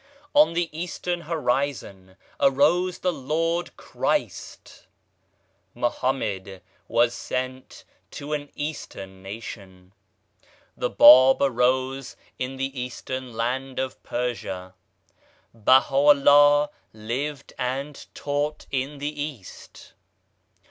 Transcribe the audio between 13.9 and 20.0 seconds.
Persia. Baha Vllah lived and taught in the East.